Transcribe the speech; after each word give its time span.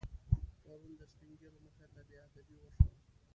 پرون 0.63 0.91
د 0.99 1.01
سپینږیرو 1.11 1.59
مخې 1.65 1.87
ته 1.93 2.01
بېادبي 2.07 2.57
وشوه. 2.61 2.91